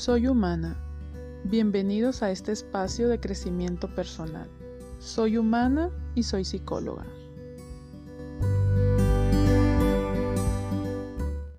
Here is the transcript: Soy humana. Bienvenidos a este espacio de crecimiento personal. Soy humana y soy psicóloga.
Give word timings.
Soy 0.00 0.28
humana. 0.28 0.78
Bienvenidos 1.44 2.22
a 2.22 2.30
este 2.30 2.52
espacio 2.52 3.06
de 3.10 3.20
crecimiento 3.20 3.94
personal. 3.94 4.48
Soy 4.98 5.36
humana 5.36 5.90
y 6.14 6.22
soy 6.22 6.46
psicóloga. 6.46 7.04